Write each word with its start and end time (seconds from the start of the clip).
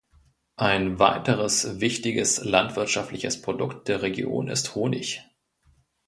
Ein 0.55 0.97
weiteres 0.97 1.79
wichtiges 1.79 2.43
landwirtschaftliches 2.43 3.39
Produkt 3.39 3.87
der 3.87 4.01
Region 4.01 4.47
ist 4.47 4.73
Honig. 4.73 5.21